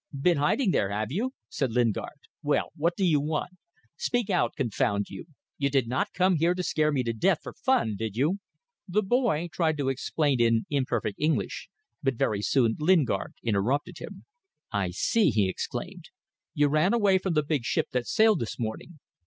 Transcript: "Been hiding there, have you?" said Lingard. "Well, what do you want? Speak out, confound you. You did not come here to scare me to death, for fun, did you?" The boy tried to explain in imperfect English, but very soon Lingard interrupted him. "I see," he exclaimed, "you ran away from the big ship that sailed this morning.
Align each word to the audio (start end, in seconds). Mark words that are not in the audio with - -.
"Been 0.19 0.37
hiding 0.37 0.71
there, 0.71 0.89
have 0.89 1.11
you?" 1.11 1.35
said 1.47 1.71
Lingard. 1.73 2.17
"Well, 2.41 2.71
what 2.75 2.95
do 2.97 3.05
you 3.05 3.19
want? 3.21 3.51
Speak 3.97 4.31
out, 4.31 4.55
confound 4.55 5.09
you. 5.09 5.25
You 5.59 5.69
did 5.69 5.87
not 5.87 6.11
come 6.11 6.37
here 6.37 6.55
to 6.55 6.63
scare 6.63 6.91
me 6.91 7.03
to 7.03 7.13
death, 7.13 7.37
for 7.43 7.53
fun, 7.53 7.97
did 7.99 8.17
you?" 8.17 8.39
The 8.87 9.03
boy 9.03 9.49
tried 9.53 9.77
to 9.77 9.89
explain 9.89 10.41
in 10.41 10.65
imperfect 10.71 11.19
English, 11.19 11.69
but 12.01 12.15
very 12.15 12.41
soon 12.41 12.77
Lingard 12.79 13.35
interrupted 13.43 13.99
him. 13.99 14.25
"I 14.71 14.89
see," 14.89 15.29
he 15.29 15.47
exclaimed, 15.47 16.05
"you 16.55 16.67
ran 16.67 16.95
away 16.95 17.19
from 17.19 17.35
the 17.35 17.43
big 17.43 17.63
ship 17.63 17.89
that 17.91 18.07
sailed 18.07 18.39
this 18.39 18.57
morning. 18.57 18.97